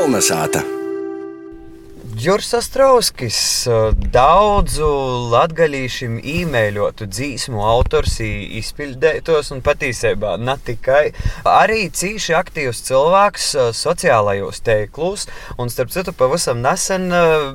Kolnesāta! 0.00 0.62
Juris 2.16 2.54
Strauskis, 2.64 3.40
daudzu 4.14 4.86
latgaļīšiem 5.28 6.14
īmēļotu 6.24 7.04
dzīsmu 7.12 7.60
autors, 7.60 8.14
izpildētos 8.24 9.52
un 9.52 9.60
patiesībā 9.66 10.38
ne 10.40 10.54
tikai. 10.64 11.02
Arī 11.44 11.82
cīši 11.92 12.32
aktīvs 12.38 12.80
cilvēks 12.86 13.50
sociālajos 13.76 14.62
teiklus, 14.64 15.26
un 15.60 15.68
starp 15.68 15.92
citu 15.92 16.16
pavisam 16.16 16.64
nesen 16.64 17.04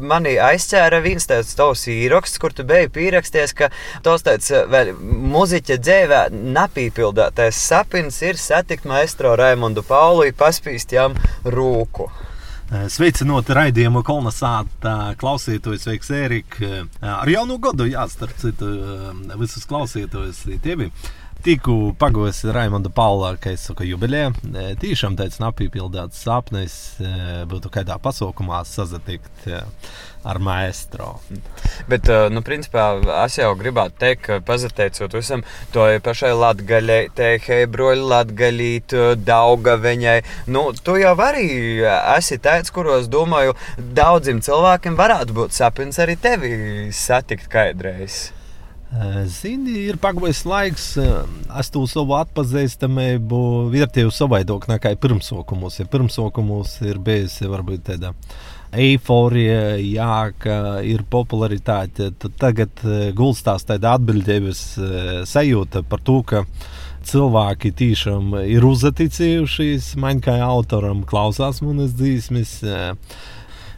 manī 0.06 0.36
aizķēra 0.50 1.02
viens 1.02 1.26
tāds 1.32 1.58
tavs 1.58 1.88
īraksts, 1.90 2.38
kur 2.38 2.54
tu 2.54 2.68
biji 2.70 2.94
pieraksties, 3.00 3.56
ka 3.58 3.72
tos 4.06 4.28
tāds 4.30 4.54
vēl 4.54 4.94
muziķa 5.34 5.80
dzēvē 5.82 6.22
napīpildētais 6.60 7.66
sapins 7.74 8.22
ir 8.22 8.38
satikt 8.38 8.86
maestro 8.86 9.34
Raimondu 9.34 9.82
Paulu, 9.90 10.30
paspīst 10.38 10.94
jām 10.94 11.18
rūku. 11.42 12.12
Sveicinot 12.66 13.50
raidījumu 13.54 14.02
kolonizāta 14.06 15.14
klausītājus, 15.22 15.84
sveiks, 15.86 16.10
Ērika. 16.18 16.80
Ar 17.06 17.30
jaunu 17.30 17.60
gadu, 17.62 17.86
jā, 17.86 18.08
starp 18.10 18.34
citu, 18.42 18.72
visus 19.38 19.68
klausītājus 19.70 20.42
tevi. 20.64 20.90
Tikko 21.46 21.92
pagājis 22.02 22.40
Raimonda 22.50 22.90
Paula, 22.90 23.36
ka 23.38 23.52
es 23.54 23.68
saku 23.68 23.86
jubilē, 23.86 24.32
tīšām 24.82 25.14
tāds 25.20 25.38
napīpildāts 25.38 26.24
sapnis 26.26 26.76
būtu 27.52 27.70
kādā 27.70 28.00
pasaukumā 28.02 28.64
sazatikt 28.66 29.44
ar 30.26 30.40
maestro. 30.42 31.12
Bet, 31.86 32.10
nu, 32.34 32.42
principā, 32.42 32.88
es 33.22 33.38
jau 33.38 33.52
gribētu 33.60 34.02
teikt, 34.02 34.24
ka 34.26 34.40
pazateicot 34.48 35.14
visam 35.14 35.44
to 35.76 35.86
pašai 36.08 36.32
latgaļai, 36.34 36.98
hebroļu 37.46 38.08
latgaļīt, 38.10 38.96
dauga 39.22 39.76
viņai, 39.84 40.16
nu, 40.50 40.72
tu 40.82 40.98
jau 40.98 41.14
arī 41.28 41.46
esi 42.16 42.40
tāds, 42.42 42.74
kuros, 42.74 43.06
domāju, 43.06 43.54
daudziem 43.78 44.42
cilvēkiem 44.42 44.98
varētu 44.98 45.38
būt 45.38 45.54
sapnis 45.62 46.02
arī 46.02 46.18
tevi 46.26 46.56
satikt 46.90 47.54
kādreiz. 47.54 48.32
Zini, 49.28 49.82
ir 49.90 49.98
pagājis 50.00 50.42
laiks, 50.48 50.86
es 51.60 51.72
to 51.74 51.82
savu 51.90 52.16
atpazīstamību 52.16 53.40
vērtēju 53.74 54.14
savādāk 54.14 54.70
nekā 54.72 54.94
pirmsākumos. 55.04 55.82
Ja 55.82 55.88
pirmsākumos 55.92 56.78
ir 56.88 57.02
bijusi 57.04 57.50
varbūt 57.52 57.84
tāda 57.90 58.14
eiforija, 58.76 59.76
jā, 59.84 60.32
ka 60.40 60.56
ir 60.88 61.04
popularitāte, 61.12 62.14
tad 62.22 62.40
tagad 62.40 62.86
gulstās 63.18 63.68
tāda 63.68 63.98
atbildības 64.00 64.64
sajūta 65.28 65.84
par 65.90 66.04
to, 66.06 66.22
ka 66.24 66.46
cilvēki 67.06 67.76
tiešām 67.76 68.34
ir 68.48 68.66
uzticējušies 68.66 69.96
man 70.02 70.24
kā 70.24 70.40
autoram, 70.46 71.04
klausās 71.08 71.62
manas 71.66 71.98
dzīsmes. 72.00 72.62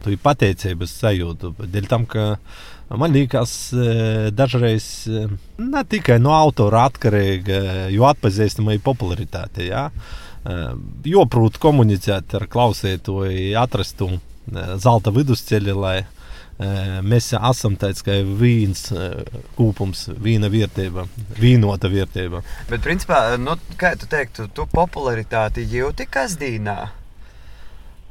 Tu 0.04 0.14
ir 0.14 0.20
pateicības 0.22 0.92
sajūta, 1.02 1.56
dēļ 1.73 1.88
tam, 1.90 2.06
ka 2.06 2.36
Man 2.88 3.11
liekas, 3.11 3.73
dažreiz 4.31 4.85
ne 5.59 5.81
tikai 5.91 6.21
no 6.23 6.31
autora 6.31 6.85
atkarīga, 6.88 7.89
jo 7.91 8.05
atpazīstamība 8.07 8.77
ir 8.80 8.85
popularitāte. 8.85 9.66
Ja? 9.67 9.89
Joprot 11.03 11.59
komunicēt 11.59 12.38
ar 12.39 12.47
klausītāju, 12.47 13.58
atrast 13.59 13.97
to 13.99 14.13
zelta 14.80 15.11
vidusceļu, 15.11 15.75
lai 15.83 15.97
mēs 17.03 17.33
esam 17.35 17.75
tāds 17.77 18.02
kā 18.08 18.15
vīns 18.23 18.88
kūpums, 19.58 20.08
vīna 20.23 20.47
vērtība, 20.49 21.03
vīnota 21.38 21.91
vērtība. 21.91 22.41
Bet, 22.71 22.81
principā, 22.85 23.35
nu, 23.41 23.58
kā 23.77 23.97
tu 23.99 24.08
teiktu, 24.09 24.47
tu 24.55 24.65
popularitāti 24.71 25.67
jūti 25.67 26.08
kasdīnā? 26.09 26.77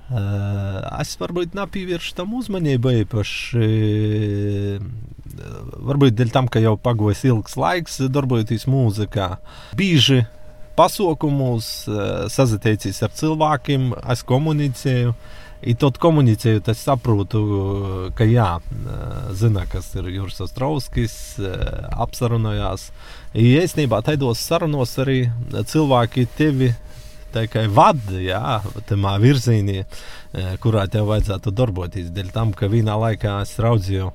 Es 0.07 1.17
varbūt 1.19 1.57
nepievēršu 1.59 2.13
tam 2.15 2.37
uzmanību 2.39 2.93
īpaši. 3.03 3.71
Varbūt 5.89 6.15
dēļ 6.15 6.31
tam, 6.35 6.47
ka 6.47 6.63
jau 6.63 6.77
pagājis 6.79 7.25
ilgs 7.33 7.57
laiks, 7.59 7.99
darbojoties 8.15 8.69
mūzikā. 8.71 9.33
Bieži 9.79 10.23
pasaukumos, 10.79 11.89
sazināties 12.31 13.03
ar 13.03 13.11
cilvēkiem, 13.19 13.91
es 14.13 14.23
komunicēju. 14.29 15.17
I 15.67 15.73
tad 15.75 15.97
komunicējot, 15.99 16.69
es 16.69 16.83
saprotu, 16.85 17.41
ka 18.15 18.27
jā, 18.29 18.61
zina, 19.35 19.65
kas 19.73 19.89
ir 19.97 20.11
Juris 20.13 20.37
Strauskis, 20.53 21.15
apsarunājās. 21.97 22.91
Īstenībā 23.35 24.03
tādos 24.07 24.39
sarunos 24.45 24.93
arī 25.03 25.25
cilvēki 25.51 26.29
tevi 26.37 26.71
tikai 27.37 27.69
vada, 27.73 28.17
jā, 28.21 28.59
tajā 28.89 29.15
virzienā, 29.23 29.85
kurā 30.65 30.89
tev 30.91 31.13
vajadzētu 31.13 31.55
darboties. 31.55 32.11
Dēļ 32.17 32.35
tam, 32.35 32.57
ka 32.57 32.73
vienā 32.73 32.99
laikā 33.07 33.39
es 33.45 33.55
raudzīju. 33.63 34.11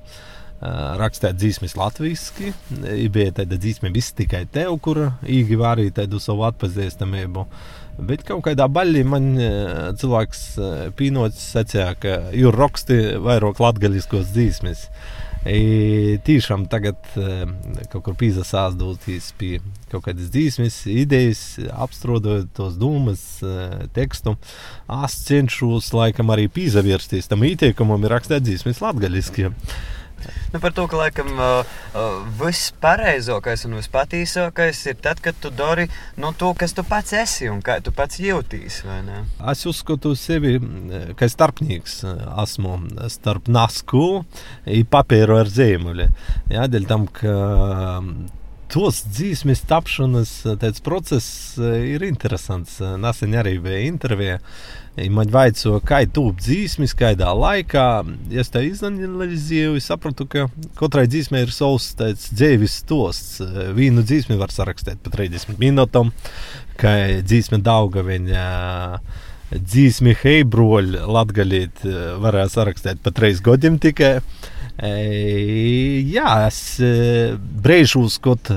Rakstīt 0.62 1.40
dzīsmes 1.40 1.72
latviešu, 1.74 2.52
bija 3.10 3.32
tāda 3.40 3.56
dzīsme 3.58 3.90
viss 3.90 4.14
tikai 4.14 4.44
tev, 4.46 4.76
kur 4.78 5.00
īgi 5.26 5.56
arī 5.58 5.88
tādu 5.90 6.20
savu 6.22 6.44
atpazīstamību. 6.46 7.42
Bet 7.98 8.22
kaut 8.28 8.44
kādā 8.46 8.68
baļķī 8.70 9.02
man 9.10 9.26
cilvēks 9.98 10.44
pīnots 10.94 11.42
sacīja, 11.56 11.88
ka 11.98 12.14
ir 12.30 12.54
raksti 12.54 13.18
vairāk 13.26 13.58
latgaļiskos 13.58 14.30
dzīsmes. 14.30 14.86
I, 15.42 16.18
tiešām 16.22 16.68
tagad 16.70 17.00
kaut 17.90 18.04
kur 18.06 18.14
pīzasāsdoties 18.20 19.32
pie 19.40 19.56
kaut 19.90 20.04
kādas 20.06 20.30
dzīsmes, 20.30 20.76
idejas, 20.86 21.40
apstrādājot 21.74 22.52
tos 22.54 22.76
domas, 22.78 23.24
tekstu. 23.96 24.36
Es 25.02 25.18
cenšos 25.26 25.90
laikam 25.96 26.30
arī 26.30 26.46
pīzavirsties 26.52 27.26
tam 27.32 27.42
ieteikumam, 27.48 28.06
ir 28.06 28.14
rakstīt 28.14 28.46
dzīsmes 28.46 28.84
latgaļiski. 28.84 29.50
Nu, 30.52 30.60
par 30.60 30.74
to, 30.76 30.86
ka 30.90 30.98
laikam 31.00 31.30
uh, 31.36 31.70
uh, 31.96 32.18
viss 32.40 32.72
pareizākais 32.82 33.64
un 33.68 33.78
vispatīkākais 33.78 34.82
ir 34.90 34.98
tad, 35.04 35.22
kad 35.24 35.38
tu 35.40 35.52
dari 35.54 35.88
no 36.16 36.30
nu, 36.30 36.36
to, 36.38 36.52
kas 36.58 36.76
tu 36.76 36.84
pats 36.86 37.14
esi 37.16 37.48
un 37.52 37.62
kā 37.64 37.78
tu 37.84 37.94
pats 37.96 38.20
jūties. 38.22 38.82
Es 39.52 39.64
uzskatu 39.68 40.14
sevi 40.18 40.58
kā 41.18 41.28
starpnieks. 41.30 42.02
Esmu 42.42 42.76
starp 43.12 43.48
nasku 43.52 44.04
un 44.22 44.86
papīru 44.92 45.40
ar 45.40 45.50
zīmoli. 45.50 46.08
Jā, 46.52 46.68
dēļ 46.70 46.88
tam, 46.90 47.08
ka 47.08 47.36
tos 48.72 49.02
dzīsmes 49.04 49.60
tapšanas 49.68 50.30
process 50.84 51.58
ir 51.60 52.04
interesants. 52.06 52.78
Nesen 52.80 53.36
arī 53.36 53.58
bija 53.62 53.82
intervija. 53.84 54.38
Man 55.12 55.30
vajadzēja, 55.32 55.80
kā 55.88 56.02
tūp 56.04 56.40
dzīsmis, 56.40 56.92
kādā 56.96 57.30
laikā. 57.36 57.86
Es 58.36 58.52
tā 58.52 58.60
izanalizēju, 58.66 59.80
sapratu, 59.80 60.26
ka 60.28 60.46
katrai 60.76 61.06
dzīsmei 61.08 61.44
ir 61.46 61.52
savs 61.54 61.92
dzīves 61.96 62.78
stosts. 62.82 63.40
Vienu 63.76 64.04
dzīsmi 64.04 64.36
var 64.40 64.52
sarakstīt 64.52 65.00
pa 65.04 65.12
30 65.14 65.60
minūtēm, 65.60 66.12
kā 66.80 66.96
dzīsme 67.24 67.60
dauga 67.64 68.04
viņa. 68.08 68.46
Dzīsmi 69.52 70.14
heibroļi 70.16 71.02
latgalīt 71.12 71.82
varēja 72.24 72.48
sarakstīt 72.54 73.02
pa 73.04 73.12
3 73.12 73.40
gadiem 73.44 73.76
tikai. 73.80 74.14
Jā, 74.82 76.30
es 76.48 76.58
brīžos, 77.62 78.16
kad 78.22 78.48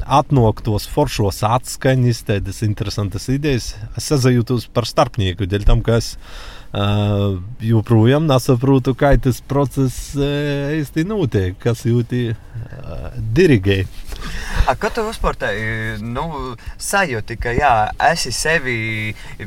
atnāk 0.00 0.62
tos 0.64 0.86
foršos 0.88 1.42
atskaņas, 1.44 2.22
tādas 2.30 2.62
interesantas 2.64 3.28
idejas. 3.28 3.74
Es 3.92 4.08
sazajūtos 4.08 4.70
par 4.72 4.88
starpnieku, 4.88 5.44
dēļ 5.44 5.66
tam, 5.68 5.82
ka 5.84 5.98
es 6.00 6.14
uh, 6.16 7.36
joprojām 7.60 8.24
nesaprotu, 8.30 8.96
kā 8.96 9.12
tas 9.20 9.42
process 9.44 10.14
īsti 10.16 11.04
notiek, 11.10 11.58
kas 11.60 11.84
jūti 11.84 12.30
uh, 12.32 13.10
dirigē. 13.36 13.82
A, 14.68 14.74
ko 14.80 14.88
tu 14.94 15.04
vispār 15.04 15.36
nu, 16.00 16.24
sajūti, 16.80 17.36
ka 17.40 17.52
jā, 17.52 17.72
esi 18.08 18.32
sevi 18.32 18.76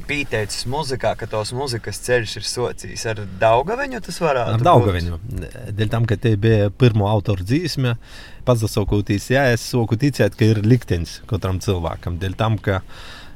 pieteicis 0.07 0.67
muzikā, 0.69 1.15
ka 1.17 1.29
tos 1.29 1.53
muzikas 1.57 2.01
ceļš 2.05 2.35
ir 2.37 2.45
socijas 2.45 3.05
ar 3.09 3.23
Daugaviņu? 3.41 4.01
Tas 4.05 4.19
varētu 4.21 4.57
ar 4.59 4.65
Daugaviņu. 4.67 5.19
Dēļ 5.77 5.93
tam, 5.93 6.05
ka 6.09 6.19
te 6.21 6.35
bija 6.37 6.69
pirmo 6.69 7.09
autoru 7.09 7.45
dzīsme, 7.47 7.95
pats 8.45 8.67
sakoties, 8.69 9.31
jā, 9.33 9.47
es 9.55 9.65
soku 9.71 9.97
ticēt, 9.99 10.37
ka 10.37 10.51
ir 10.51 10.61
liktenis 10.65 11.21
katram 11.29 11.61
cilvēkam. 11.63 12.19
Dēļ 12.21 12.37
tam, 12.37 12.61
ka 12.61 12.83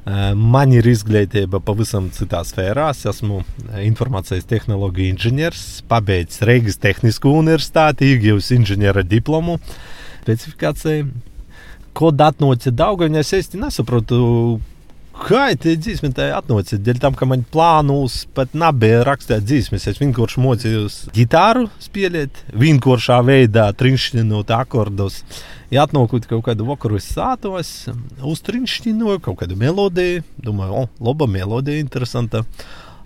Man 0.02 0.72
ir 0.74 0.86
izglītība 0.90 1.60
pavisam 1.62 2.08
citā 2.10 2.40
sfērā. 2.42 2.88
Es 2.90 3.04
esmu 3.06 3.44
informācijas 3.84 4.48
tehnoloģija 4.50 5.14
inženieris, 5.14 5.66
pabeidzis 5.86 6.42
Reigas 6.48 6.80
Tehnisko 6.82 7.30
universitāti, 7.38 8.10
iegūmis 8.10 8.50
inženiera 8.56 9.06
diplomu 9.06 9.60
specifikāciju 10.22 11.06
Kod 11.92 12.20
atnāca 12.24 12.72
Daugaviņā, 12.72 13.20
es 13.20 13.32
īsti 13.36 13.60
nesaprotu, 13.60 14.18
kā 15.22 15.44
tā 15.60 15.74
dzīsme 15.76 16.12
tā 16.16 16.30
atnāca. 16.36 16.78
Dēļ 16.80 17.00
tam, 17.02 17.16
ka 17.18 17.28
man 17.28 17.44
plānos 17.52 18.22
pat 18.36 18.54
nebija 18.56 19.02
rakstīt 19.06 19.44
dzīsmes. 19.44 19.86
Es 19.90 20.00
vienkārši 20.00 20.42
mocījos 20.42 20.98
gitāru 21.16 21.68
spēlēt, 21.82 22.44
vienkāršā 22.58 23.18
veidā 23.28 23.68
trinšķinot 23.76 24.52
akordus. 24.56 25.20
Ja 25.72 25.86
atnākot 25.86 26.26
kaut 26.28 26.46
kādu 26.48 26.66
vakaru, 26.68 27.00
sātos, 27.00 27.72
uztrinšķinoju 28.28 29.22
kaut 29.24 29.40
kādu 29.42 29.56
melodiju. 29.60 30.24
Domāju, 30.44 30.84
o, 30.84 30.88
laba 31.08 31.28
melodija, 31.30 31.80
interesanta. 31.80 32.44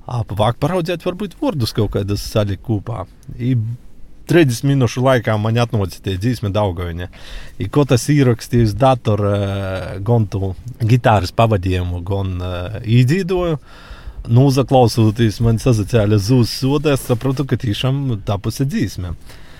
Apvāk 0.06 0.60
paraudzēt, 0.62 1.02
varbūt 1.02 1.34
vārdus 1.40 1.74
kaut 1.74 1.96
kādas 1.96 2.22
salikt 2.30 2.62
kopā. 2.66 3.04
I 3.42 3.56
30 4.26 4.66
minūšu 4.66 5.02
laikā 5.04 5.36
man 5.38 5.58
atnāca 5.62 6.00
tie 6.02 6.16
dzīsmi 6.18 6.50
Daugaviņa. 6.54 7.08
I 7.62 7.68
ko 7.72 7.86
tas 7.88 8.08
ierakstījis 8.12 8.74
datora 8.78 9.98
gan 10.04 10.26
tu 10.30 10.54
gitāras 10.82 11.34
pavadījumu, 11.36 12.02
gan 12.06 12.36
uh, 12.42 12.78
īdzīdoju. 12.82 13.58
Nu, 14.26 14.48
uzaklausoties, 14.50 15.38
man 15.44 15.60
zūs 15.62 16.50
soda, 16.50 16.96
es 16.96 17.04
sapratu, 17.06 17.44
ka 17.46 17.58
tiešām 17.62 18.22
tapusi 18.26 18.66
dzīsme. 18.66 19.14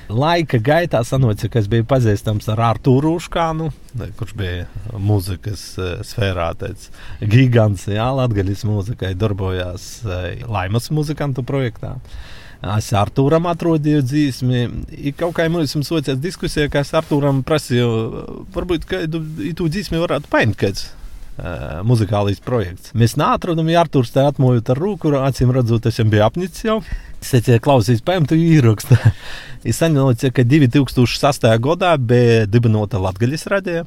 Laika 0.07 0.59
gaitā 0.63 1.01
sanāca, 1.03 1.49
ka 1.51 1.59
es 1.59 1.67
biju 1.71 1.87
pazīstams 1.91 2.47
ar 2.53 2.61
Arthuru 2.69 3.17
Uškānu, 3.19 3.73
kurš 4.19 4.35
bija 4.39 4.67
mūzikas 4.95 5.65
uh, 5.79 5.93
sfērā. 6.07 6.53
Tāds 6.59 6.91
gigants, 7.23 7.89
jā, 7.91 8.07
Latvijas 8.15 8.63
mūzikai 8.67 9.15
darbojās 9.19 9.89
uh, 10.07 10.29
Laimas 10.47 10.91
muzikantu 10.95 11.47
projektā. 11.47 11.97
Es 12.75 12.91
Arthūram 12.97 13.47
atrodīju 13.51 14.03
dzīsmi. 14.03 14.61
Ir 14.97 15.17
kaut 15.19 15.37
kā 15.39 15.47
mums 15.53 15.77
sociālās 15.77 16.21
diskusijā, 16.23 16.69
ka 16.73 16.83
es 16.83 16.95
Arthūram 16.97 17.43
prasīju, 17.47 17.89
varbūt, 18.55 18.87
tu 19.59 19.69
dzīsmi 19.71 20.01
varētu 20.03 20.33
paņemt 20.33 20.61
kāds. 20.63 20.87
Uh, 21.37 21.83
muzikālais 21.85 22.39
projekts. 22.41 22.95
Mēs 22.97 23.13
neatrodam, 23.21 23.69
ja 23.69 23.83
Arthurs 23.83 24.09
te 24.15 24.23
atmojot 24.25 24.71
ar 24.73 24.79
rūku, 24.81 25.11
acīm 25.21 25.51
redzot, 25.53 25.85
es 25.85 25.99
jau 26.01 26.07
biju 26.09 26.23
apnicis 26.25 26.65
jau. 26.65 26.79
Es 27.21 27.35
teicu, 27.35 27.59
klausīs, 27.67 28.01
paņemtu 28.01 28.39
īrakstu. 28.41 28.97
es 29.69 29.77
saņēmu, 29.77 30.33
ka 30.33 30.47
2008. 30.49 31.53
gadā 31.67 31.93
bija 32.01 32.47
dibinota 32.49 32.97
Latvijas 33.05 33.45
radija. 33.53 33.85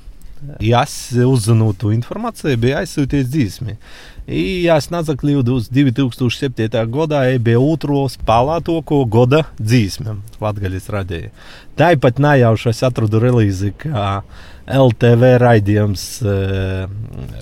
Ja 0.63 0.83
es 0.87 0.93
uzzinu 1.25 1.73
to 1.75 1.91
informāciju, 1.91 2.57
bija 2.61 2.83
aizsūtīts 2.83 3.29
dzīsmi. 3.33 3.75
Ja 4.63 4.77
es 4.79 4.89
nezakļūdu 4.93 5.55
uz 5.57 5.67
2007. 5.73 6.69
gadā, 6.93 7.23
bija 7.43 7.59
otro 7.59 8.05
spēlētāko 8.11 9.01
gada 9.09 9.43
dzīsme 9.57 10.19
Latvijas 10.39 10.87
radija. 10.93 11.33
Tāpat 11.79 12.21
nejauši 12.21 12.69
es 12.71 12.83
atradu 12.85 13.21
relīzi, 13.23 13.73
ka 13.81 14.21
LTV 14.69 15.33
raidījums 15.41 16.05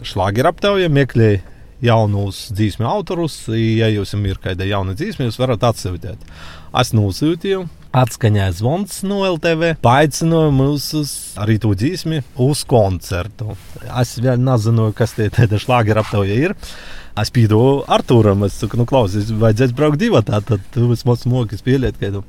šlāgi 0.07 0.47
aptaujā 0.47 0.89
meklēja 0.93 1.43
jaunus 1.83 2.47
dzīsmu 2.55 2.87
autorus. 2.89 3.43
Ja 3.53 3.89
jums 3.91 4.15
ir 4.17 4.39
kāda 4.41 4.65
jauna 4.65 4.95
dzīsme, 4.97 5.27
jūs 5.27 5.37
varat 5.41 5.67
atsūtīt. 5.67 6.23
Es 6.75 6.91
nosūtīju, 6.91 7.61
atskaņoja 7.95 8.51
zvans 8.57 8.99
no 9.07 9.21
LTV, 9.27 9.77
paaicināja 9.83 10.51
mūs 10.53 10.87
uz 10.99 11.13
arī 11.39 11.55
to 11.63 11.71
dzīsmi 11.77 12.21
uz 12.43 12.63
koncertu. 12.67 13.55
Es 13.87 14.17
vēl 14.19 14.41
nezinu, 14.43 14.89
kas 14.97 15.15
tie 15.17 15.29
tādi 15.33 15.59
šlāgi 15.61 15.95
aptauja 15.97 16.39
ir. 16.47 16.55
Es 17.17 17.31
pīdu 17.33 17.59
Arthūram, 17.89 18.43
es 18.45 18.59
saku, 18.61 18.77
nu, 18.77 18.85
klausies, 18.89 19.31
vajadzēs 19.41 19.73
braukt 19.77 20.01
divi. 20.01 20.19
Tad 20.27 20.51
tu 20.73 20.89
vismaz 20.91 21.23
moki 21.29 21.57
spēlēt 21.57 21.97
kādu 22.01 22.21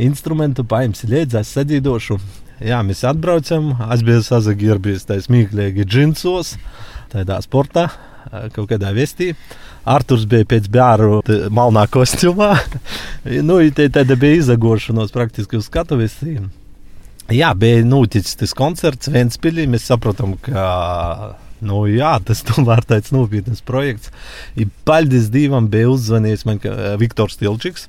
instrumentu, 0.00 0.64
paimsi 0.66 1.10
līdzi, 1.12 1.42
es 1.44 1.52
sadīdošu. 1.54 2.18
Jā, 2.62 2.80
mēs 2.86 3.04
atbraucam, 3.06 3.72
es 3.92 4.02
biju 4.06 4.22
sazagirbies 4.26 5.06
tā 5.08 5.18
smieklīgi 5.22 5.86
džinsos, 5.86 6.56
tādā 7.12 7.38
sportā, 7.42 7.88
kaut 8.54 8.70
kādā 8.70 8.92
vestī. 8.96 9.32
Arthurs 9.88 10.26
bija 10.30 10.46
pēc 10.48 10.68
bērnu 10.72 11.22
malnā 11.54 11.86
kostumā. 11.90 12.54
nu, 13.48 13.60
tad 13.76 14.16
bija 14.16 14.42
izagošanos 14.42 15.14
praktiski 15.14 15.58
uz 15.58 15.70
skatuves. 15.70 16.20
Jā, 17.32 17.52
bija 17.54 17.84
noticis 17.86 18.36
tas 18.38 18.52
koncerts 18.56 19.10
Vēnspilī. 19.12 19.68
Mēs 19.70 19.86
saprotam, 19.88 20.34
ka 20.42 21.36
nu, 21.62 21.84
jā, 21.90 22.16
tas 22.26 22.42
tomēr 22.46 22.82
tāds 22.88 23.12
nopietns 23.14 23.62
projekts. 23.64 24.10
I 24.58 24.66
paldies 24.86 25.30
Dievam, 25.32 25.68
bija 25.72 25.92
uzzvanījis 25.92 26.44
man 26.48 26.60
Viktors 27.00 27.38
Tilčiks. 27.40 27.86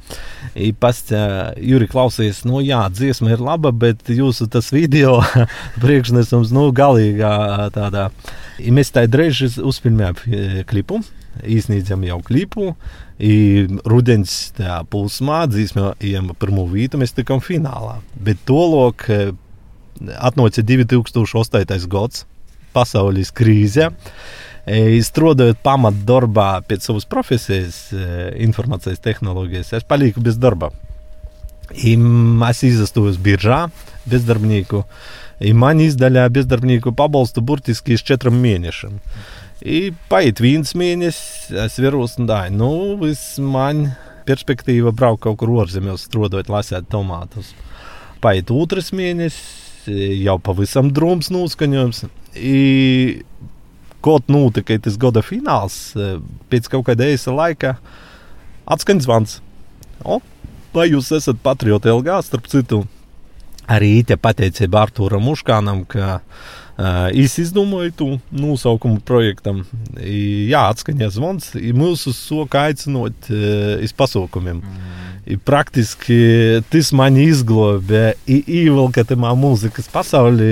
Pats 0.79 1.09
Juri 1.57 1.89
klausījās, 1.89 2.44
nu 2.50 2.62
jā, 2.63 2.83
dziesma 2.94 3.33
ir 3.33 3.44
laba, 3.44 3.74
bet 3.74 4.06
jūsu 4.13 4.47
tas 4.53 4.69
video 4.74 5.19
priekšnesums, 5.83 6.53
nu, 6.56 6.69
galīgā 6.75 7.36
tādā. 7.75 8.09
I 8.61 8.73
mēs 8.75 8.94
tā 8.94 9.07
drēži 9.09 9.50
uzfilmējām 9.63 10.65
klipu 10.69 11.01
iznīcam 11.41 12.03
jau 12.05 12.19
klipu. 12.25 12.73
I 13.23 13.65
rudens 13.88 14.51
pulsmā 14.91 15.44
dzīsmējam 15.50 16.33
pirmo 16.39 16.65
vītu, 16.69 17.00
mēs 17.01 17.15
tikam 17.15 17.41
finālā. 17.44 18.00
Bet 18.19 18.41
to 18.47 18.59
lok 18.73 19.05
atnāca 20.17 20.63
2008. 20.65 21.88
gads, 21.91 22.25
pasaules 22.75 23.31
krīze. 23.35 23.91
Strādājot 24.63 25.59
pamatdarbā 25.63 26.50
pēc 26.67 26.85
savas 26.88 27.05
profesijas, 27.09 27.89
informācijas 28.39 29.01
tehnoloģijas, 29.03 29.73
es 29.79 29.88
paliku 29.88 30.23
bez 30.23 30.39
darba. 30.39 30.71
I 31.73 31.95
es 32.50 32.63
izstāju 32.67 33.15
biržā 33.23 33.65
bezdarbnieku. 34.09 34.83
I 35.44 35.51
man 35.57 35.81
izdaļā 35.84 36.30
bezdarbnieku 36.31 36.94
pabalstu 36.95 37.44
burtiski 37.44 37.98
uz 37.98 38.04
četriem 38.07 38.38
mēnešiem. 38.44 39.00
I 39.63 39.81
paiet 40.12 40.40
viens 40.44 40.74
mēnesis, 40.75 41.51
es 41.66 41.75
vīros 41.80 42.18
un 42.19 42.28
dāju. 42.28 42.56
Nu, 42.56 42.72
viss 43.00 43.38
man 43.40 43.90
perspektīva 44.28 44.94
braukt 44.95 45.24
kaut 45.25 45.42
kur 45.42 45.51
ārzemēs, 45.63 46.07
strādājot, 46.07 46.51
lasīt 46.51 46.88
tomātus. 46.92 47.51
Paiet 48.24 48.51
otrs 48.56 48.94
mēnesis, 48.95 49.88
jau 50.24 50.38
pavisam 50.44 50.92
drūms 50.95 51.31
noskaņojums. 51.36 52.06
I, 52.39 53.24
Kaut 54.04 54.28
notika 54.28 54.75
tas 54.84 54.98
gada 55.00 55.22
fināls, 55.24 55.94
pēc 56.51 56.66
kaut 56.68 56.89
kāda 56.89 57.06
īsa 57.07 57.31
laika 57.31 57.78
atskaņ 58.68 59.00
zvans. 59.06 59.38
O, 60.04 60.18
vai 60.75 60.89
jūs 60.89 61.13
esat 61.16 61.39
patrioti 61.46 61.88
LG, 61.88 62.18
starp 62.28 62.50
citu, 62.51 62.81
arī 63.74 63.96
te 64.08 64.18
pateicība 64.20 64.86
Artūram 64.88 65.31
Uškānam, 65.34 65.86
ka 65.90 66.20
Uh, 66.74 67.12
es 67.14 67.36
izdomāju 67.38 67.92
to 67.94 68.06
nosaukumu 68.34 68.98
projektam. 69.06 69.60
Jā, 70.02 70.64
atskaņā 70.74 71.12
zvans. 71.14 71.52
Mūsu 71.78 72.10
soka 72.18 72.64
aicinot 72.66 73.30
uh, 73.30 73.75
iz 73.86 73.94
pasaukumiem. 73.94 74.64
Mm. 74.64 75.04
I 75.30 75.38
praktiski 75.38 76.18
tas 76.74 76.90
man 76.98 77.20
izglābē, 77.22 78.16
ievilka 78.25 79.06
tajā 79.06 79.36
mūzikas 79.38 79.92
pasaulē, 79.94 80.50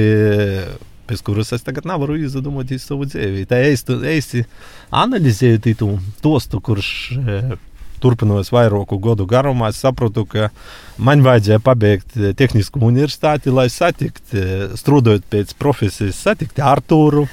pēc 1.10 1.26
kuras 1.26 1.56
es 1.58 1.66
tagad 1.66 1.90
nevaru 1.90 2.20
izdomāt 2.22 2.70
savu 2.78 3.10
dzīvi. 3.10 3.50
Tā 3.50 3.58
īsti 3.66 4.46
analizēju 4.94 5.74
to 5.74 5.90
tostu, 6.22 6.62
kurš 6.62 6.94
uh, 7.18 7.58
turpinājos 8.02 8.52
vairāku 8.54 9.00
gadu 9.02 9.28
garumā, 9.30 9.72
es 9.72 9.82
sapratu, 9.84 10.26
ka 10.30 10.50
man 10.98 11.24
vajadzēja 11.26 11.62
pabeigt 11.64 12.18
eh, 12.18 12.36
tehnisku 12.38 12.82
universitāti, 12.88 13.54
lai 13.54 13.70
satiktu, 13.72 14.38
eh, 14.38 14.68
strādājot 14.80 15.28
pēc 15.32 15.56
profesijas, 15.62 16.22
satiktu 16.28 16.66
Artūru. 16.66 17.28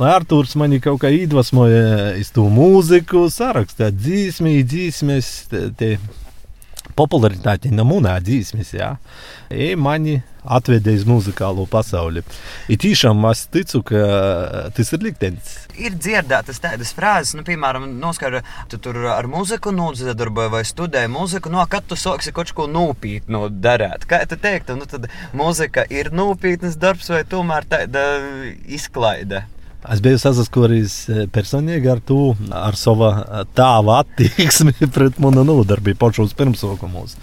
Lai 0.00 0.14
Arthurs 0.14 0.54
mani 0.56 0.78
kaut 0.80 1.02
kā 1.02 1.10
iedvesmoja 1.12 2.14
uz 2.16 2.30
to 2.32 2.46
mūziku, 2.48 3.26
sarakstīt 3.28 3.98
dzīsmi, 3.98 4.54
dzīsmes, 4.64 5.30
te, 5.50 5.66
te 5.76 5.90
popularitāti 6.96 7.72
no 7.74 7.86
mūnā 7.88 8.16
dzīsmes. 8.24 8.74
Jā. 8.76 8.94
I 9.50 9.74
mani 9.78 10.20
atvedē 10.40 10.94
uz 10.96 11.04
muzikālo 11.08 11.66
pasauli. 11.70 12.22
Ir 12.72 12.80
tiešām 12.80 13.20
es 13.30 13.44
ticu, 13.52 13.82
ka 13.90 14.00
tas 14.76 14.92
ir 14.94 15.04
liktenis. 15.04 15.52
Ir 15.80 15.96
dzirdētas 15.96 16.62
tādas 16.62 16.94
frāzes, 16.96 17.34
nu, 17.36 17.44
piemēram, 17.46 17.86
noskara, 18.00 18.42
tu 18.72 18.80
tur 18.82 18.98
ar 19.12 19.28
muziku 19.30 19.72
nodarbojies 19.74 20.54
vai 20.54 20.64
studēji 20.68 21.12
muziku, 21.12 21.52
no 21.52 21.64
kad 21.70 21.86
tu 21.88 21.98
sāksi 21.98 22.34
kaut 22.36 22.52
ko 22.56 22.66
nopietnu 22.70 23.48
darīt. 23.52 24.08
Kā 24.10 24.22
tu 24.28 24.40
teiktu, 24.40 24.78
nu, 24.80 24.88
tad 24.90 25.10
muzika 25.36 25.84
ir 25.92 26.12
nopietnas 26.14 26.78
darbs 26.80 27.12
vai 27.12 27.24
tomēr 27.28 27.68
tāda 27.68 28.04
izklaide? 28.68 29.44
Es 29.88 30.02
biju 30.04 30.18
saskaries 30.20 30.94
personīgi 31.32 31.88
ar 31.88 32.02
to, 32.04 32.34
ar 32.52 32.76
savu 32.76 33.08
tēva 33.56 34.02
attieksmi 34.02 34.74
pret 34.94 35.16
manu 35.22 35.44
nodarbību 35.48 35.96
pašos 36.02 36.36
pirmsākumos. 36.36 37.16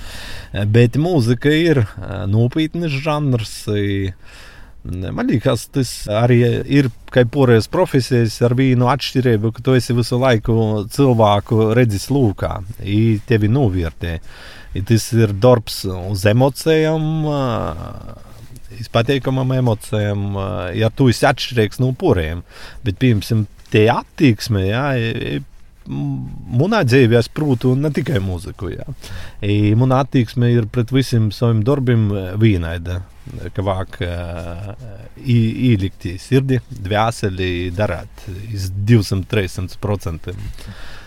Bet 0.74 0.98
mūzika 0.98 1.54
ir 1.54 1.84
nopietns 2.32 2.98
žanrs. 3.04 3.54
Man 4.88 5.28
liekas, 5.30 5.68
tas 5.76 5.92
arī 6.10 6.40
ir 6.80 6.90
kā 7.14 7.26
porējas 7.30 7.68
profesijas 7.70 8.40
ar 8.46 8.56
vienu 8.58 8.88
atšķirību, 8.90 9.52
ka 9.54 9.66
tu 9.66 9.76
esi 9.78 9.94
visu 9.94 10.18
laiku 10.22 10.88
cilvēku 10.94 11.74
redzes 11.78 12.08
lūkā, 12.10 12.56
tevi 13.30 13.52
novērtē. 13.52 14.18
Tas 14.88 15.12
ir 15.14 15.34
darbs 15.42 15.84
uz 15.90 16.26
emocijām 16.30 17.06
patīkamām 18.94 19.58
emocijām, 19.58 20.38
ja 20.78 20.90
tu 20.94 21.10
esi 21.10 21.26
atšķirīgs 21.28 21.82
no 21.84 21.92
poriem. 21.98 22.46
Bet, 22.86 23.02
piemēram, 23.02 23.46
tie 23.74 23.88
attieksme, 23.92 24.64
jā, 24.70 24.86
manā 25.88 26.82
dzīvē 26.84 27.16
es 27.20 27.30
prūtu 27.32 27.74
ne 27.80 27.92
tikai 27.96 28.20
mūziku. 28.24 28.70
Jā. 28.74 28.88
Manā 29.80 30.02
attieksme 30.04 30.50
ir 30.52 30.68
pret 30.72 30.92
visiem 30.92 31.30
saviem 31.36 31.62
darbiem 31.68 32.10
vienaida. 32.42 33.02
Ka 33.56 33.64
vāk 33.64 33.98
ielikt 35.20 36.06
sirdī, 36.24 36.62
dvēseli 36.72 37.72
darīt 37.76 38.28
iz 38.56 38.70
200-300%. 38.88 40.36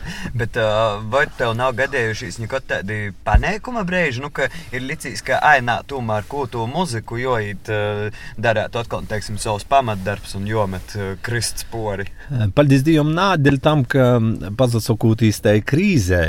Bet 0.39 0.57
uh, 0.61 1.01
vai 1.13 1.27
tev 1.39 1.55
nav 1.59 1.75
gadījušies 1.79 2.41
nekad 2.43 2.67
tādi 2.71 2.99
panēkuma 3.27 3.85
brīži, 3.89 4.23
nu, 4.25 4.31
ka 4.35 4.49
ir 4.75 4.85
licis, 4.85 5.23
ka 5.27 5.41
ainā 5.53 5.81
tomēr 5.89 6.27
ko 6.31 6.47
to 6.51 6.67
muziku 6.71 7.19
joīt, 7.21 7.71
uh, 7.73 8.23
darēt 8.41 8.77
atkal, 8.81 9.05
teiksim, 9.11 9.39
savus 9.41 9.67
pamatdarbs 9.69 10.37
un 10.39 10.49
jomet 10.49 10.97
uh, 10.99 11.13
krists 11.25 11.67
pori? 11.71 12.09
Paldies 12.57 12.85
Dievam, 12.87 13.13
nā, 13.17 13.33
dēļ 13.41 13.61
tam, 13.65 13.85
ka 13.89 14.13
pazasokūtīs 14.59 15.43
tai 15.45 15.59
krīzē, 15.67 16.23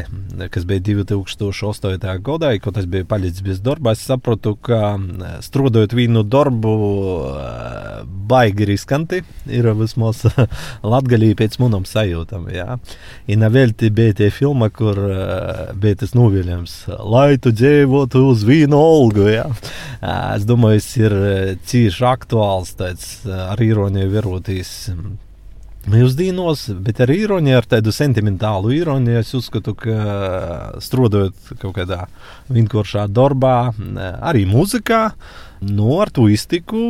kas 0.54 0.68
bija 0.70 0.86
2008. 0.92 2.08
gadā, 2.26 2.54
kad 2.64 2.80
es 2.82 2.90
biju 2.90 3.08
palicis 3.10 3.46
bez 3.46 3.62
darba, 3.64 3.96
es 3.96 4.04
sapratu, 4.08 4.56
ka 4.56 4.96
strādājot 5.46 5.96
vienu 5.98 6.24
darbu, 6.28 6.74
baigi 8.32 8.66
riskanti 8.70 9.22
ir 9.52 9.68
vismaz 9.78 10.24
latgalī 10.94 11.34
pēc 11.38 11.58
manam 11.62 11.86
sajūtam. 11.88 12.48
Jā. 12.54 12.78
Un 13.32 13.46
vēl 13.62 13.74
te 13.78 13.92
bija 13.94 14.18
tie 14.22 14.30
filma, 14.34 14.68
kur 14.74 15.00
uh, 15.06 15.72
bija 15.78 16.02
tas 16.04 16.16
noviļams, 16.18 16.76
lai 17.14 17.40
tu 17.42 17.54
dzīvotu 17.56 18.26
uz 18.34 18.46
vienu 18.48 18.82
olgu. 18.82 19.30
Jā. 19.32 19.48
Uh, 19.48 20.36
es 20.36 20.46
domāju, 20.50 20.84
tas 20.84 20.94
ir 21.00 21.18
cīši 21.72 22.08
aktuāls, 22.12 22.76
tāds 22.80 23.12
ar 23.30 23.62
ironiju 23.62 24.12
verotīs. 24.18 24.72
Mūsdienos, 25.90 26.68
bet 26.86 27.00
ar 27.02 27.10
ironiju, 27.10 27.56
ar 27.58 27.66
tādu 27.66 27.90
sentimentālu 27.90 28.70
ironiju, 28.76 29.18
es 29.24 29.32
uzskatu, 29.34 29.74
ka 29.74 29.96
strādājot 30.78 31.56
kaut 31.58 31.74
kādā 31.80 32.04
vienkāršā 32.54 33.08
darbā, 33.10 33.72
arī 34.22 34.44
mūzikā, 34.46 35.00
nu, 35.66 35.90
ar 36.04 36.14
to 36.14 36.28
iztiku, 36.30 36.84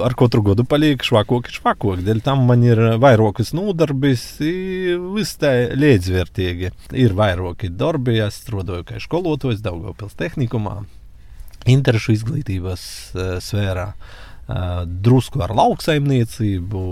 ar 0.00 0.16
katru 0.16 0.46
gadu 0.48 0.64
paliek 0.64 1.04
švakāk, 1.04 1.52
švakāk. 1.52 2.00
Dēļ 2.08 2.24
tam 2.24 2.48
man 2.48 2.64
ir 2.64 2.80
vairākas 3.02 3.52
nodarbes, 3.52 4.24
viss 4.40 5.36
tā 5.40 5.52
līdzvērtīgi. 5.76 6.72
Ir 6.96 7.16
vairāki 7.20 7.68
darbi, 7.68 8.22
es 8.24 8.40
strādāju 8.40 8.88
kā 8.88 9.04
skolotājs 9.04 9.60
Daugavpils 9.68 10.16
tehnikumā, 10.16 10.78
interešu 11.68 12.16
izglītības 12.16 12.82
uh, 13.12 13.34
sfērā, 13.44 13.90
uh, 13.92 14.86
drusku 14.88 15.44
ar 15.44 15.52
lauksaimniecību 15.60 16.86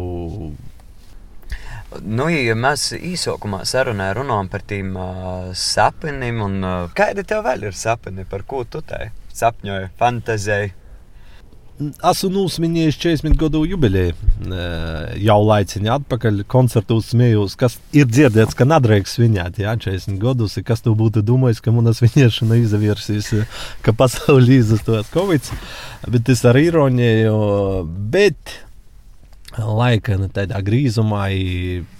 Nu, 1.88 2.26
ja 2.28 2.52
mēs 2.52 2.90
īsākumā 2.92 3.62
sarunā 3.68 4.10
runājam 4.16 4.50
par 4.52 4.64
tiem 4.68 4.90
uh, 5.00 5.46
sapņiem, 5.56 6.42
un 6.44 6.58
uh, 6.60 6.90
kādi 6.96 7.24
tev 7.24 7.46
vēl 7.46 7.70
ir 7.70 7.78
sapņi, 7.78 8.26
par 8.28 8.44
ko 8.48 8.60
tu 8.68 8.82
te 8.84 9.08
sapņoji, 9.38 9.88
fantazēji? 10.00 10.74
Esmu 11.78 12.42
uzminējis 12.42 12.96
40 12.98 13.36
gadu 13.38 13.60
jubileju. 13.70 14.16
Jau 15.22 15.36
laiciņā 15.46 15.92
atpakaļ 16.00 16.40
koncertos 16.50 17.12
smējos, 17.12 17.54
kas 17.58 17.76
ir 17.94 18.08
dzirdēts, 18.10 18.56
ka 18.58 18.66
nedrīkst 18.66 19.14
svinēt. 19.14 19.60
Jā, 19.62 19.76
40 19.78 20.18
gadus, 20.22 20.58
kas 20.66 20.82
tu 20.82 20.96
būtu 20.98 21.22
domājis, 21.22 21.62
ka 21.62 21.70
mana 21.74 21.94
svinēšana 21.94 22.58
izavirsīs, 22.64 23.30
ka 23.86 23.94
pasaulē 23.94 24.58
izastos 24.58 25.12
Covid. 25.14 25.52
Bet 26.10 26.26
tas 26.26 26.42
ar 26.50 26.58
ironiju. 26.58 27.38
Bet 27.86 28.58
laika 29.56 30.18
tādā 30.34 30.60
grīzumā, 30.64 31.28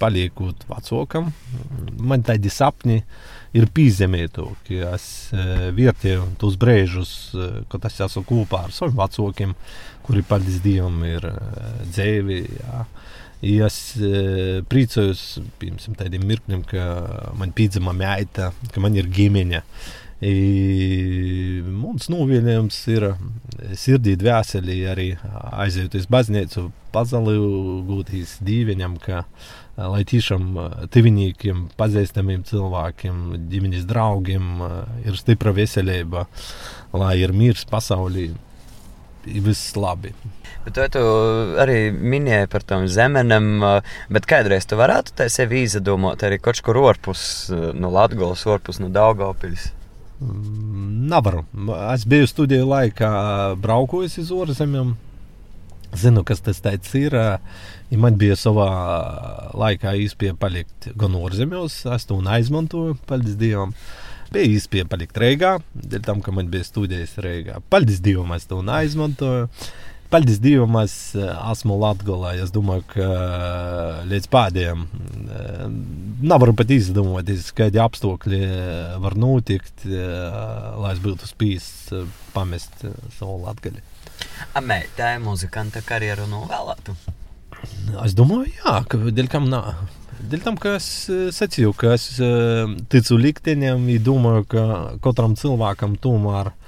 paliekot 0.01 0.67
vecākam, 0.69 1.31
man 1.97 2.23
tādi 2.23 2.51
sapņi 2.53 2.99
ir 3.57 3.69
pīzemēti. 3.73 4.45
Es 4.93 5.07
vietēju 5.75 6.27
tos 6.41 6.59
brīžus, 6.61 7.13
kad 7.71 7.87
es 7.89 7.99
esmu 8.05 8.25
kopā 8.29 8.67
ar 8.67 8.75
saviem 8.75 8.99
vecākiem, 9.01 9.55
kuri 10.05 10.25
paldies 10.29 10.61
Dievam 10.65 11.01
ir 11.07 11.25
dzīvi. 11.89 12.43
Jā. 12.59 12.85
Ja 13.39 13.69
es 13.69 13.93
e, 13.95 14.59
priecājos 14.67 15.39
pirms 15.61 15.85
tādiem 15.95 16.25
mirkļiem, 16.27 16.65
ka 16.67 16.83
man 17.39 17.53
piedzima 17.55 17.93
meita, 17.95 18.49
ka 18.73 18.83
man 18.83 18.97
ir 18.99 19.07
ģimene. 19.07 19.61
I, 20.19 21.61
mums 21.63 22.09
novienojums 22.11 22.77
ir 22.91 23.05
sirdī 23.79 24.17
dvēselī 24.19 24.81
arī 24.91 25.05
aiziet 25.55 25.95
uz 25.95 26.09
baznīcu, 26.11 26.65
pazalīgūtīs 26.91 28.33
dīvaņam, 28.43 28.97
ka 28.99 29.23
lai 29.79 30.01
tiešām 30.07 30.57
tuviniekiem, 30.91 31.69
pazīstamiem 31.79 32.43
cilvēkiem, 32.49 33.23
ģimenes 33.47 33.87
draugiem 33.87 34.59
ir 35.05 35.15
stipra 35.15 35.55
veselība, 35.55 36.25
lai 36.91 37.15
ir 37.21 37.31
miers 37.31 37.63
pasaulī, 37.69 38.33
viss 39.23 39.71
labi. 39.79 40.11
Bet 40.65 40.75
to 40.75 40.91
tu 40.91 41.01
arī 41.63 41.93
minēji 41.95 42.51
par 42.51 42.67
tām 42.67 42.91
zemenēm, 42.91 43.63
bet 44.11 44.27
kādreiz 44.27 44.67
tu 44.67 44.75
varētu 44.79 45.15
tā 45.15 45.31
sevi 45.31 45.63
izdomāt 45.63 46.27
arī 46.27 46.43
kaut 46.43 46.59
kur 46.65 46.83
orpus 46.83 47.21
no 47.49 47.95
Latgolas, 47.95 48.43
orpus 48.51 48.83
no 48.83 48.91
Daugavpils. 48.91 49.71
Nevaru. 50.19 51.45
Es 51.93 52.03
biju 52.09 52.27
studiju 52.27 52.67
laikā 52.67 53.11
braukojis 53.61 54.17
uz 54.19 54.33
ārzemēm. 54.35 54.97
Zinu, 55.95 56.23
kas 56.27 56.43
tas 56.43 56.59
ir. 56.93 57.15
Ja 57.89 57.97
man 57.97 58.17
bija 58.19 58.35
savā 58.37 58.67
laikā 59.57 59.95
īstenībā 60.03 60.37
palikt 60.37 60.91
gan 60.99 61.15
ārzemēs, 61.17 61.81
es 61.95 62.05
to 62.05 62.19
neizmantoju, 62.21 62.99
paldies 63.09 63.39
Dievam. 63.39 63.73
Bija 64.29 64.59
īstenībā 64.59 64.91
palikt 64.91 65.17
Reigā, 65.17 65.55
dēļ 65.73 66.03
tam, 66.05 66.21
ka 66.21 66.35
man 66.35 66.51
bija 66.51 66.67
studijas 66.67 67.15
Reigā. 67.17 67.63
Paldies 67.71 68.03
Dievam, 68.05 68.35
es 68.35 68.45
to 68.45 68.59
neizmantoju. 68.61 69.47
Paldies 70.09 70.39
Dievam, 70.41 70.73
es 70.81 71.13
esmu 71.13 71.75
Latvijā. 71.77 72.31
Es 72.41 72.49
domāju, 72.49 72.81
ka 72.95 73.09
līdz 74.09 74.25
pēdējiem 74.33 74.87
nevaru 76.25 76.55
pat 76.57 76.73
izdomāties, 76.73 77.51
kādi 77.53 77.77
apstākļi 77.83 78.39
var 79.03 79.15
notikt, 79.21 79.85
lai 79.85 80.95
es 80.95 81.03
būtu 81.03 81.29
spējis 81.29 81.69
pamest 82.33 82.81
savu 83.19 83.37
Latviju. 83.43 83.85
Amētā 84.57 85.11
muzikanta 85.21 85.83
karjeru 85.85 86.25
novēlētu? 86.31 86.97
Es 88.01 88.17
domāju, 88.17 88.49
jā, 88.63 88.79
ka 88.89 88.97
dēļ 89.13 89.29
kam 89.29 89.45
nā. 89.51 89.61
Dēļ 90.19 90.41
tam, 90.47 90.57
ka 90.57 90.73
es 90.79 90.89
secīju, 91.37 91.75
ka 91.77 91.93
es 91.99 92.09
ticu 92.89 93.21
likteņiem, 93.27 93.85
domāju, 94.01 94.49
ka 94.55 94.65
katram 95.05 95.37
cilvēkam 95.37 95.99
tomēr 96.01 96.49
ir 96.49 96.58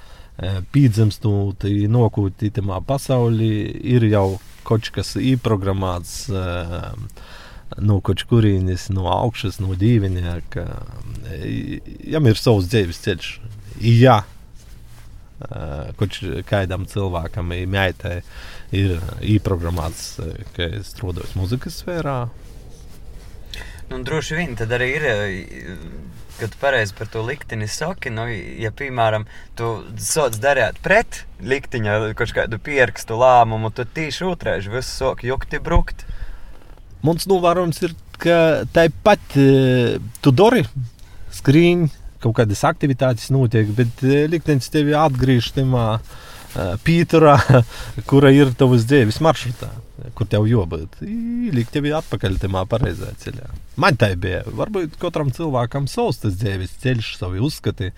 pīdzemstot, 0.74 1.66
nokūt 1.92 2.42
itamā 2.48 2.80
pasaulī, 2.86 3.52
ir 3.94 4.06
jau 4.10 4.40
kaut 4.66 4.90
kas 4.94 5.14
ieprogrammēts 5.18 6.16
no 7.82 8.00
kaut 8.04 8.24
kurienes, 8.28 8.88
no 8.92 9.06
augšas, 9.08 9.60
no 9.62 9.72
dīvainā, 9.78 10.40
ka 10.52 10.66
jam 12.04 12.26
ir 12.28 12.36
savs 12.40 12.68
dzīves 12.68 13.00
ceļš. 13.06 13.30
Jā, 13.82 14.18
kādam 16.50 16.84
cilvēkam, 16.90 17.54
meitai, 17.72 18.18
ir 18.76 18.98
ieprogrammēts, 19.24 20.04
ka 20.56 20.68
es 20.80 20.92
strādāju 20.92 21.32
muzikas 21.40 21.80
sfērā. 21.82 22.18
Nu, 23.90 23.98
droši 24.06 24.38
vien 24.38 24.54
tad 24.56 24.72
arī 24.72 24.88
ir 24.96 25.06
ka 26.42 26.48
tu 26.50 26.58
pareizi 26.60 26.94
par 26.98 27.06
to 27.06 27.22
likteni 27.22 27.68
saki. 27.70 28.10
Nu, 28.10 28.24
ja, 28.28 28.72
piemēram, 28.74 29.26
tu 29.58 29.70
sots 30.00 30.40
darīt 30.42 30.80
pret 30.82 31.22
likteņa 31.38 31.98
kaut 32.18 32.34
kādu 32.36 32.58
pierakstu 32.62 33.18
lēmumu, 33.20 33.72
tad 33.74 33.92
tieši 33.94 34.26
otrādi 34.26 34.72
viss 34.72 34.96
sāk 34.98 35.22
jukti 35.26 35.60
brukt. 35.62 36.06
Mums 37.06 37.28
novērojums 37.30 37.82
ir, 37.86 37.94
ka 38.22 38.36
tāpat 38.74 39.38
e, 39.38 39.46
tu 40.22 40.34
dari 40.34 40.62
skrīņu, 41.34 41.90
kaut 42.22 42.36
kādas 42.38 42.62
aktivitātes 42.66 43.30
notiek, 43.34 43.70
bet 43.74 44.04
e, 44.06 44.24
liktenis 44.30 44.70
tevi 44.70 44.94
atgriež 44.98 45.50
tajā 45.56 45.86
pīturā, 46.86 47.36
kura 48.10 48.32
ir 48.34 48.52
tavas 48.58 48.84
dzīves 48.88 49.20
maršrutā, 49.24 49.70
kur 50.18 50.28
tev 50.30 50.48
jābūt. 50.50 51.00
Likt 51.54 51.72
tevi 51.74 51.94
atpakaļ 51.96 52.38
tajā 52.42 52.64
pareizajā 52.72 53.16
ceļā. 53.24 53.48
Man 53.80 53.98
tā 54.00 54.12
bija. 54.20 54.42
Varbūt 54.46 54.98
katram 55.00 55.32
cilvēkam 55.34 55.88
savs 55.90 56.22
tas 56.24 56.36
dzīves 56.40 56.76
ceļš, 56.82 57.14
savi 57.20 57.42
uzskati, 57.42 57.92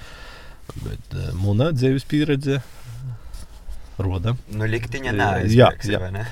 bet 0.84 1.18
mana 1.40 1.72
dzīves 1.74 2.06
pieredze 2.10 2.60
roda. 3.98 4.36
Nu, 4.52 4.68
liktiņa 4.68 5.16
jā. 5.50 5.70
Ne? 6.14 6.28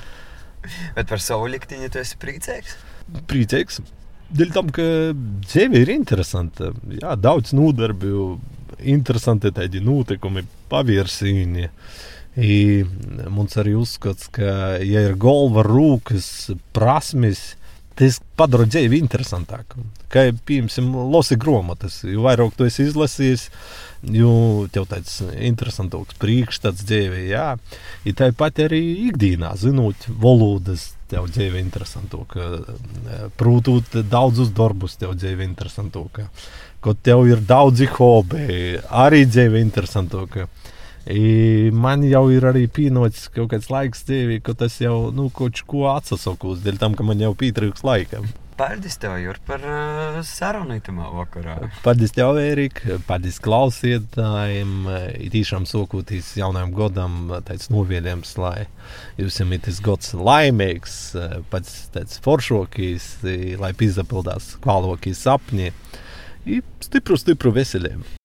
Bet 0.97 1.11
par 1.11 1.23
savu 1.23 1.51
liktiņu 1.51 1.91
tu 1.93 2.01
esi 2.03 2.19
priecīgs? 2.23 2.79
Priecīgs. 3.31 3.83
Dēļ 4.33 4.53
tam, 4.55 4.71
ka 4.73 4.85
dzīve 5.13 5.83
ir 5.83 5.91
interesanta. 5.93 6.71
Jā, 6.97 7.17
daudz 7.21 7.53
nodarbību, 7.57 8.27
interesanti 8.89 9.53
tādi 9.55 9.83
notikumi, 9.85 10.47
pavirsīni. 10.73 11.69
Uh, 11.69 12.01
I 12.37 12.85
mums 13.29 13.59
arī 13.61 13.75
uzskats, 13.77 14.31
ka, 14.33 14.79
ja 14.81 15.05
ir 15.05 15.19
galva, 15.21 15.65
rūkas, 15.67 16.55
prasmes, 16.73 17.59
tas 17.99 18.23
padara 18.41 18.65
dzīvi 18.65 18.97
interesantāku. 19.03 19.83
Kā 20.13 20.31
piemēram, 20.49 20.95
lasi 21.13 21.37
grāmatas, 21.37 22.01
jo 22.09 22.25
vairāk 22.25 22.57
tu 22.57 22.65
esi 22.65 22.87
izlasījis, 22.89 23.45
jo 24.17 24.33
tev 24.73 24.89
tāds 24.89 25.19
interesantāks 25.37 26.17
priekšstats 26.23 26.89
dzīvē, 26.89 27.21
jā. 27.29 27.47
Ir 28.09 28.17
tāpat 28.17 28.65
arī 28.65 28.81
ikdienā, 29.11 29.53
zinot 29.61 30.09
valodas, 30.09 30.95
tev 31.13 31.29
dzīve 31.29 31.61
interesantāk. 31.61 32.39
Prūtūt 33.37 34.01
daudzus 34.09 34.57
darbus 34.57 34.97
tev 34.97 35.19
dzīve 35.21 35.45
interesantāk. 35.45 36.25
Kad 36.83 36.99
tev 37.07 37.29
ir 37.31 37.43
daudzi 37.47 37.87
hobi, 37.95 38.43
arī 38.91 39.23
dzīve 39.29 39.61
interesantāk. 39.63 40.43
I 41.11 41.71
man 41.75 42.05
jau 42.07 42.29
ir 42.31 42.47
arī 42.47 42.69
pienācis 42.71 43.27
kaut 43.35 43.51
kāds 43.55 43.71
laiks 43.71 44.05
dzīvē, 44.07 44.39
ka 44.47 44.55
tas 44.59 44.79
jau 44.83 45.11
nu, 45.15 45.29
kaut 45.35 45.65
ko 45.67 45.89
atsasokos, 45.95 46.63
dēļ 46.63 46.79
tam, 46.79 46.95
ka 46.99 47.07
man 47.07 47.23
jau 47.23 47.35
pietrūks 47.39 47.83
laika. 47.87 48.23
Paldies 48.63 48.99
tev, 49.01 49.17
Jur, 49.19 49.39
par 49.49 49.63
uh, 49.65 50.19
sarunu 50.29 50.77
itamā 50.77 51.09
vakarā. 51.11 51.55
Paldies 51.83 52.13
tev, 52.15 52.37
Ērika, 52.39 52.99
paldies 53.09 53.41
klausītājiem. 53.43 54.75
Tiešām 55.33 55.65
sokotīs 55.67 56.29
jaunajam 56.39 56.75
godam 56.77 57.17
tāds 57.49 57.71
novēlējums, 57.73 58.37
lai 58.39 58.69
jums 59.19 59.41
ir 59.41 59.65
tas 59.65 59.81
gods 59.83 60.13
laimīgs, 60.15 60.99
pats 61.51 61.89
tāds 61.97 62.21
foršokīs, 62.23 63.09
lai 63.59 63.73
pizdapildās 63.79 64.53
kvalokīs 64.63 65.25
sapņi. 65.25 65.73
I 66.43 66.59
stipru, 66.83 67.19
stipru 67.21 67.53
veselību! 67.55 68.19